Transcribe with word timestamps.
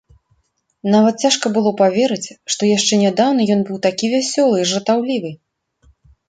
Нават 0.93 1.19
цяжка 1.25 1.51
было 1.57 1.73
паверыць, 1.81 2.29
што 2.55 2.69
яшчэ 2.69 2.93
нядаўна 3.03 3.41
ён 3.57 3.61
быў 3.69 3.77
такі 3.87 4.11
вясёлы 4.15 4.57
і 4.65 4.67
жартаўлівы. 4.73 5.31